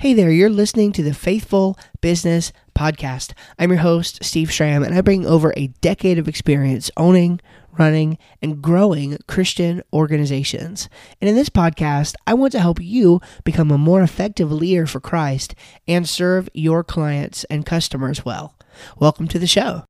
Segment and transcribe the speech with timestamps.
[0.00, 3.34] Hey there, you're listening to the Faithful Business Podcast.
[3.58, 7.38] I'm your host, Steve Schramm, and I bring over a decade of experience owning,
[7.78, 10.88] running, and growing Christian organizations.
[11.20, 15.00] And in this podcast, I want to help you become a more effective leader for
[15.00, 15.54] Christ
[15.86, 18.56] and serve your clients and customers well.
[18.98, 19.84] Welcome to the show.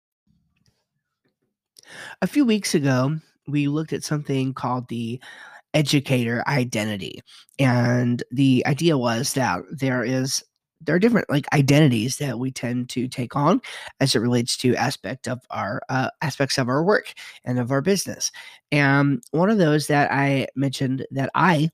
[2.21, 5.21] A few weeks ago, we looked at something called the
[5.75, 7.21] educator identity.
[7.59, 10.43] And the idea was that there is
[10.80, 13.61] there are different like identities that we tend to take on
[14.00, 17.12] as it relates to aspect of our uh, aspects of our work
[17.45, 18.32] and of our business
[18.72, 21.68] and one of those that i mentioned that i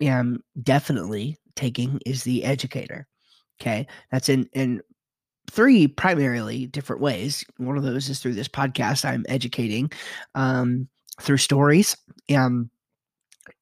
[0.00, 3.06] am definitely taking is the educator
[3.60, 4.80] okay that's in in
[5.50, 9.90] three primarily different ways one of those is through this podcast i'm educating
[10.34, 10.88] um,
[11.20, 11.96] through stories
[12.28, 12.70] and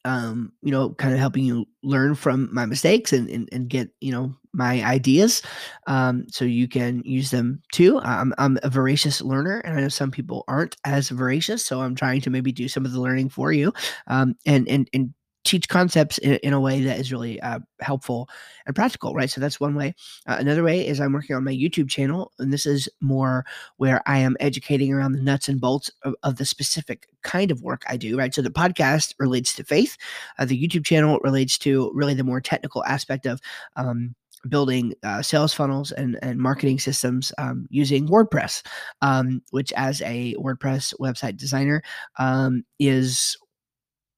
[0.05, 3.91] um, you know, kind of helping you learn from my mistakes and, and, and get,
[4.01, 5.43] you know, my ideas
[5.87, 8.01] um, so you can use them too.
[8.01, 11.65] I'm, I'm a voracious learner, and I know some people aren't as voracious.
[11.65, 13.73] So I'm trying to maybe do some of the learning for you
[14.07, 15.15] um, and, and, and
[15.49, 18.29] teach concepts in, in, a way that is really uh, helpful
[18.67, 19.31] and practical, right?
[19.31, 19.95] So that's one way.
[20.27, 23.47] Uh, another way is I'm working on my YouTube channel, and this is more
[23.79, 27.63] where I am educating around the nuts and bolts of, of the specific kind of
[27.63, 28.35] work I do, right?
[28.35, 29.97] So the podcast relates to faith,
[30.39, 33.41] uh, the YouTube channel relates to really the more technical aspect of
[33.77, 34.15] um,
[34.49, 38.63] building uh, sales funnels and, and marketing systems um, using WordPress,
[39.01, 41.83] um, which, as a WordPress website designer,
[42.19, 43.37] um, is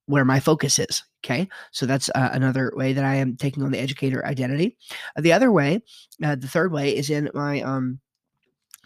[0.07, 1.05] where my focus is.
[1.25, 1.49] Okay.
[1.71, 4.77] So that's uh, another way that I am taking on the educator identity.
[5.17, 5.83] Uh, the other way,
[6.25, 8.01] uh, the third way is in my, um,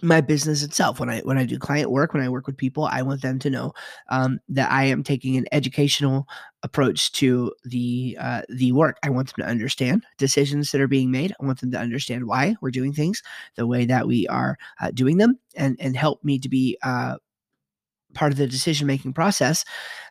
[0.03, 2.85] my business itself when i when i do client work when i work with people
[2.87, 3.73] i want them to know
[4.11, 6.27] um, that i am taking an educational
[6.63, 11.11] approach to the uh, the work i want them to understand decisions that are being
[11.11, 13.23] made i want them to understand why we're doing things
[13.55, 17.17] the way that we are uh, doing them and and help me to be uh,
[18.15, 19.65] part of the decision making process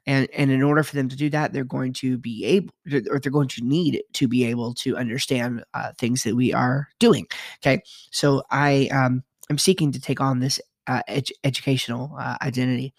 [0.06, 2.72] and and in order for them to do that they're going to be able
[3.10, 6.88] or they're going to need to be able to understand uh, things that we are
[7.00, 7.26] doing
[7.64, 7.82] okay?
[8.12, 12.94] So i um i'm seeking to take on this uh, ed- educational uh, identity.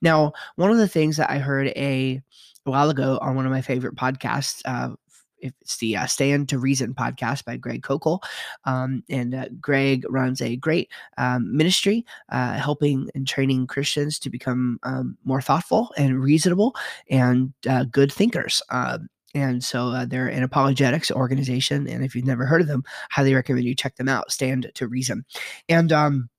[0.00, 2.22] Now one of the things that i heard a,
[2.64, 4.94] a while ago on one of my favorite podcasts uh,
[5.40, 8.22] it's the uh, Stand to Reason podcast by Greg Koukl.
[8.64, 14.30] Um, and uh, Greg runs a great um, ministry uh, helping and training Christians to
[14.30, 16.74] become um, more thoughtful and reasonable
[17.10, 18.62] and uh, good thinkers.
[18.70, 21.86] Um, and so uh, they're an apologetics organization.
[21.86, 24.32] And if you've never heard of them, highly recommend you check them out.
[24.32, 25.24] Stand to Reason.
[25.68, 26.30] And um,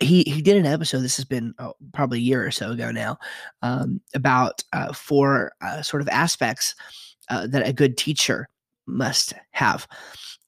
[0.00, 1.00] he he did an episode.
[1.00, 3.18] This has been oh, probably a year or so ago now,
[3.62, 6.74] um, about uh, four uh, sort of aspects
[7.32, 8.48] uh, that a good teacher
[8.86, 9.88] must have.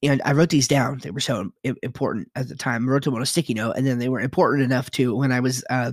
[0.02, 0.98] And I wrote these down.
[0.98, 1.50] They were so
[1.82, 2.86] important at the time.
[2.86, 5.32] I wrote them on a sticky note, and then they were important enough to when
[5.32, 5.92] I was uh,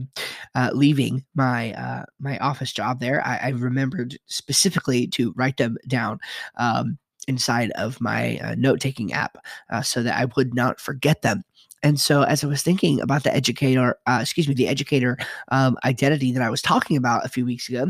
[0.53, 3.25] uh, leaving my uh, my office job there.
[3.25, 6.19] I, I, remembered specifically to write them down
[6.57, 6.97] um,
[7.29, 9.38] inside of my uh, note taking app
[9.69, 11.44] uh, so that I would not forget them.
[11.84, 15.18] And so, as I was thinking about the educator, uh, excuse me, the educator
[15.50, 17.88] um, identity that I was talking about a few weeks ago,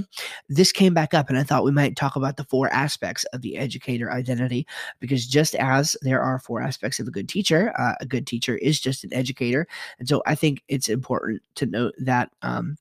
[0.47, 3.41] this came back up, and I thought we might talk about the four aspects of
[3.41, 4.65] the educator identity.
[4.99, 8.57] Because just as there are four aspects of a good teacher, uh, a good teacher
[8.57, 9.67] is just an educator.
[9.99, 12.31] And so, I think it's important to note that.
[12.41, 12.77] Um,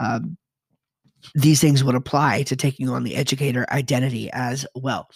[0.00, 0.36] um,
[1.34, 5.10] these things would apply to taking on the educator identity as well.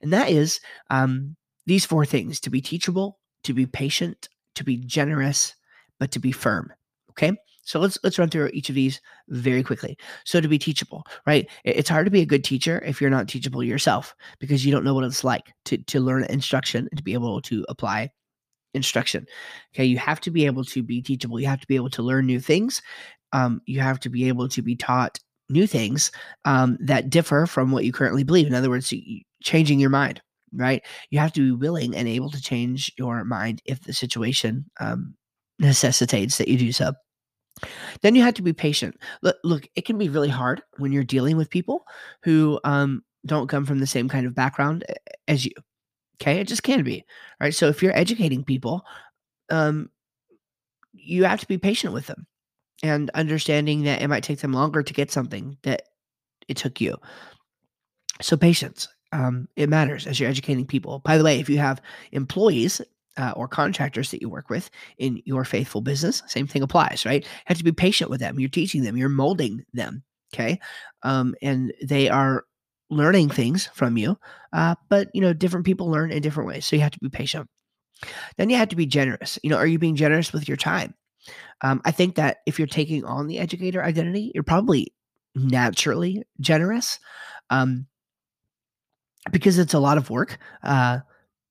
[0.00, 0.60] And that is
[0.90, 5.54] um, these four things to be teachable, to be patient, to be generous,
[5.98, 6.72] but to be firm.
[7.10, 7.32] Okay.
[7.66, 9.98] So let's let's run through each of these very quickly.
[10.24, 11.50] So to be teachable, right?
[11.64, 14.84] It's hard to be a good teacher if you're not teachable yourself because you don't
[14.84, 18.10] know what it's like to to learn instruction and to be able to apply
[18.72, 19.26] instruction.
[19.74, 21.40] Okay, you have to be able to be teachable.
[21.40, 22.82] You have to be able to learn new things.
[23.32, 25.18] Um, you have to be able to be taught
[25.48, 26.12] new things
[26.44, 28.46] um, that differ from what you currently believe.
[28.46, 28.94] In other words,
[29.42, 30.22] changing your mind
[30.52, 30.82] right?
[31.10, 35.14] You have to be willing and able to change your mind if the situation um,
[35.58, 36.92] necessitates that you do so.
[38.02, 38.96] Then you have to be patient.
[39.22, 41.84] Look, look, it can be really hard when you're dealing with people
[42.22, 44.84] who um, don't come from the same kind of background
[45.26, 45.52] as you.
[46.20, 47.04] Okay, it just can be,
[47.40, 47.54] right?
[47.54, 48.82] So if you're educating people,
[49.50, 49.90] um,
[50.92, 52.26] you have to be patient with them
[52.82, 55.82] and understanding that it might take them longer to get something that
[56.48, 56.96] it took you.
[58.22, 61.00] So patience um, it matters as you're educating people.
[61.00, 61.80] By the way, if you have
[62.12, 62.80] employees
[63.16, 67.22] uh, or contractors that you work with in your faithful business, same thing applies, right?
[67.22, 68.38] You have to be patient with them.
[68.38, 70.02] You're teaching them, you're molding them,
[70.34, 70.60] okay?
[71.02, 72.44] Um, and they are
[72.90, 74.18] learning things from you,
[74.52, 76.66] uh, but you know, different people learn in different ways.
[76.66, 77.48] So you have to be patient.
[78.36, 79.38] Then you have to be generous.
[79.42, 80.94] You know, are you being generous with your time?
[81.62, 84.92] Um, I think that if you're taking on the educator identity, you're probably
[85.34, 86.98] naturally generous
[87.50, 87.86] um,
[89.30, 90.38] because it's a lot of work.
[90.62, 91.00] Uh,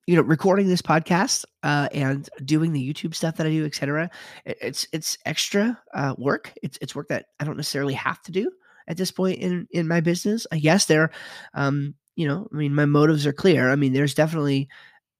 [0.08, 4.10] you know, recording this podcast uh, and doing the YouTube stuff that I do, etc.
[4.46, 6.54] It, it's it's extra uh, work.
[6.62, 8.52] It's it's work that I don't necessarily have to do
[8.88, 10.46] at this point in in my business.
[10.52, 11.12] I guess there,
[11.56, 13.72] um, you know, I mean, my motives are clear.
[13.72, 14.70] I mean, there's definitely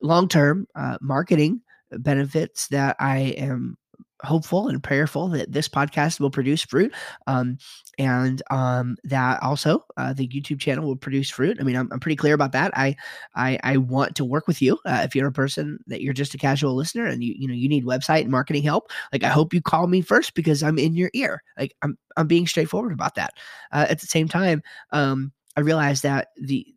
[0.02, 1.62] long term uh, marketing
[1.92, 3.78] benefits that I am
[4.22, 6.94] hopeful and prayerful that this podcast will produce fruit
[7.28, 7.58] um,
[7.98, 11.58] and um, that also uh, the youtube channel will produce fruit.
[11.60, 12.72] I mean I'm, I'm, pretty clear about that.
[12.76, 12.96] I,
[13.36, 16.34] I i want to work with you uh, if you're a person that you're just
[16.34, 19.30] a casual listener and you you know you need website and marketing help like i
[19.30, 21.42] hope you call me first because i'm in your ear.
[21.58, 23.34] Like i'm i'm being straightforward about that.
[23.72, 26.75] Uh, at the same time um, i realize that the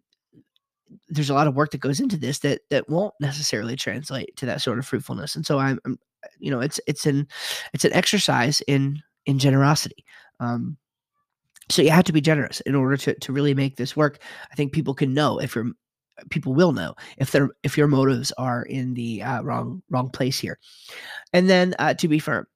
[1.09, 4.47] there's a lot of work that goes into this that that won't necessarily translate to
[4.47, 5.99] that sort of fruitfulness and so i'm, I'm
[6.39, 7.27] you know it's it's an
[7.73, 10.05] it's an exercise in in generosity
[10.41, 10.77] um
[11.71, 14.19] so you have to be generous in order to to really make this work.
[14.51, 15.71] I think people can know if you're
[16.31, 20.39] people will know if they're if your motives are in the uh, wrong wrong place
[20.39, 20.59] here.
[21.33, 22.47] And then uh, to be firm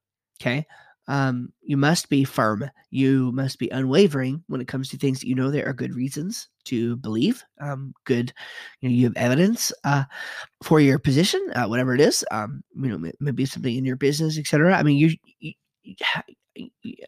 [0.40, 0.66] okay?
[1.08, 2.70] Um, you must be firm.
[2.90, 5.94] You must be unwavering when it comes to things that you know there are good
[5.94, 7.42] reasons to believe.
[7.60, 8.32] Um, good,
[8.80, 10.04] you know, you have evidence uh,
[10.62, 12.24] for your position, uh, whatever it is.
[12.30, 14.74] Um, you know, maybe something in your business, etc.
[14.74, 15.52] I mean, you, you,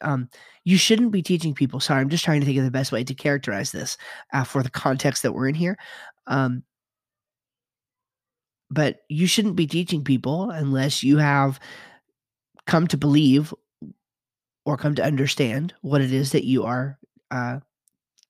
[0.01, 0.29] um,
[0.65, 1.81] you shouldn't be teaching people.
[1.81, 3.97] Sorry, I'm just trying to think of the best way to characterize this
[4.33, 5.77] uh, for the context that we're in here.
[6.27, 6.63] Um,
[8.71, 11.61] but you shouldn't be teaching people unless you have
[12.67, 13.53] come to believe
[14.65, 16.99] or come to understand what it is that you are
[17.31, 17.59] uh,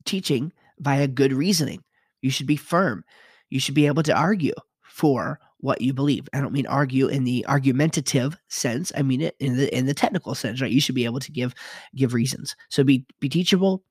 [0.05, 1.83] teaching via good reasoning.
[2.23, 3.05] You should be firm.
[3.51, 6.29] You should be able to argue for what you believe.
[6.33, 8.93] I don't mean argue in the argumentative sense.
[8.97, 10.71] I mean it in the in the technical sense, right?
[10.71, 11.55] You should be able to give
[11.95, 12.55] give reasons.
[12.69, 13.83] So be be teachable,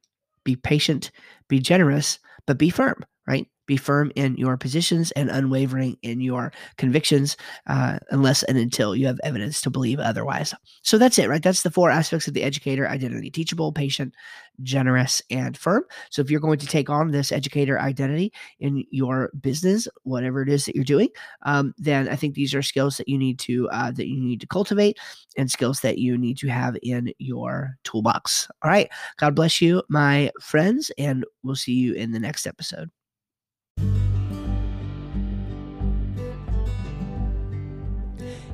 [0.43, 1.11] be patient,
[1.47, 3.47] be generous, but be firm, right?
[3.65, 7.37] Be firm in your positions and unwavering in your convictions,
[7.67, 10.53] uh, unless and until you have evidence to believe otherwise.
[10.81, 11.41] So that's it, right?
[11.41, 14.13] That's the four aspects of the educator identity teachable, patient,
[14.61, 15.83] generous, and firm.
[16.09, 20.49] So if you're going to take on this educator identity in your business, whatever it
[20.49, 21.09] is that you're doing,
[21.43, 24.41] um, then I think these are skills that you need to uh, that you need
[24.41, 24.97] to cultivate
[25.37, 28.47] and skills that you need to have in your toolbox.
[28.61, 28.89] All right.
[29.17, 32.89] God bless you, my friends, and we'll see you in the next episode.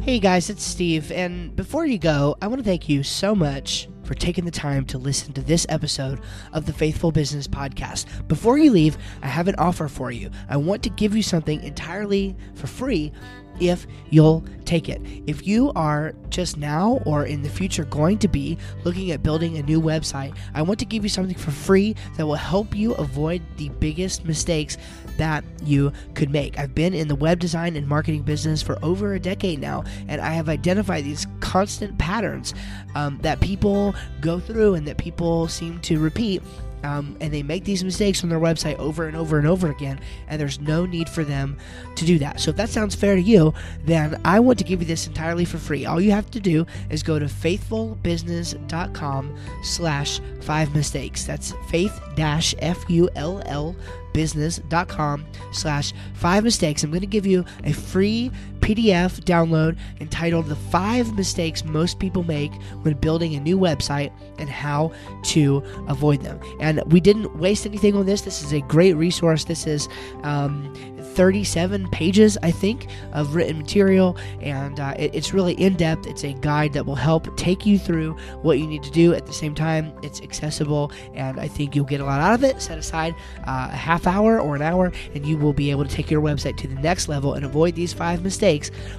[0.02, 3.90] Hey guys, it's Steve, and before you go, I want to thank you so much
[4.04, 6.22] for taking the time to listen to this episode
[6.54, 8.06] of the Faithful Business Podcast.
[8.30, 10.32] Before you leave, I have an offer for you.
[10.48, 13.12] I want to give you something entirely for free
[13.60, 15.02] if you'll take it.
[15.28, 19.58] If you are just now or in the future going to be looking at building
[19.58, 22.94] a new website, I want to give you something for free that will help you
[22.96, 24.78] avoid the biggest mistakes
[25.18, 26.58] that you could make.
[26.58, 30.22] I've been in the web design and marketing business for over a decade now, and
[30.22, 32.54] I have identified these constant patterns
[32.96, 36.42] um, that people go through and that people seem to repeat
[36.84, 40.00] um, and they make these mistakes on their website over and over and over again,
[40.28, 41.58] and there's no need for them
[41.96, 42.40] to do that.
[42.40, 43.54] So if that sounds fair to you,
[43.86, 45.86] then I want to give you this entirely for free.
[45.86, 51.26] All you have to do is go to faithfulbusiness.com slash five mistakes.
[51.26, 53.76] That's faith dash F-U-L-L
[54.14, 56.84] business.com slash five mistakes.
[56.84, 58.32] I'm going to give you a free
[58.70, 64.48] PDF download entitled The Five Mistakes Most People Make When Building a New Website and
[64.48, 64.92] How
[65.24, 66.40] to Avoid Them.
[66.60, 68.22] And we didn't waste anything on this.
[68.22, 69.46] This is a great resource.
[69.46, 69.90] This is
[70.22, 70.72] um,
[71.20, 76.06] 37 pages, I think, of written material, and uh, it, it's really in depth.
[76.06, 79.14] It's a guide that will help take you through what you need to do.
[79.14, 82.44] At the same time, it's accessible, and I think you'll get a lot out of
[82.44, 82.62] it.
[82.62, 83.16] Set aside
[83.48, 86.22] uh, a half hour or an hour, and you will be able to take your
[86.22, 88.24] website to the next level and avoid these five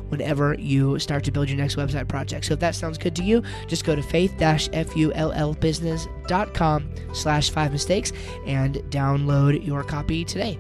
[0.09, 2.47] whenever you start to build your next website project.
[2.47, 8.13] So if that sounds good to you, just go to faith-fullbusiness.com slash five mistakes
[8.47, 10.59] and download your copy today.